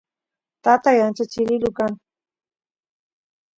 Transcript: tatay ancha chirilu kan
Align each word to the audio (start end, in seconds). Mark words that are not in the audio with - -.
tatay 0.63 0.97
ancha 1.05 1.25
chirilu 1.31 1.69
kan 1.77 1.93